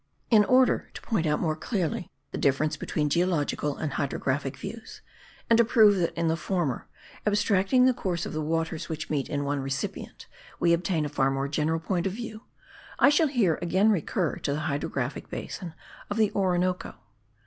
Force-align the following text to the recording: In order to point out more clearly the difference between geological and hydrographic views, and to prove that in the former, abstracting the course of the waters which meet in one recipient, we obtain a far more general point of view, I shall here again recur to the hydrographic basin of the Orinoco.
In 0.31 0.43
order 0.45 0.89
to 0.95 1.01
point 1.03 1.27
out 1.27 1.39
more 1.39 1.55
clearly 1.55 2.09
the 2.31 2.39
difference 2.39 2.75
between 2.75 3.07
geological 3.07 3.77
and 3.77 3.93
hydrographic 3.93 4.57
views, 4.57 5.01
and 5.47 5.57
to 5.59 5.63
prove 5.63 5.97
that 5.97 6.11
in 6.15 6.27
the 6.27 6.35
former, 6.35 6.87
abstracting 7.23 7.85
the 7.85 7.93
course 7.93 8.25
of 8.25 8.33
the 8.33 8.41
waters 8.41 8.89
which 8.89 9.11
meet 9.11 9.29
in 9.29 9.43
one 9.43 9.59
recipient, 9.59 10.25
we 10.59 10.73
obtain 10.73 11.05
a 11.05 11.07
far 11.07 11.29
more 11.29 11.47
general 11.47 11.79
point 11.79 12.07
of 12.07 12.13
view, 12.13 12.41
I 12.97 13.09
shall 13.09 13.27
here 13.27 13.59
again 13.61 13.91
recur 13.91 14.37
to 14.37 14.53
the 14.53 14.61
hydrographic 14.61 15.29
basin 15.29 15.75
of 16.09 16.17
the 16.17 16.31
Orinoco. 16.31 16.95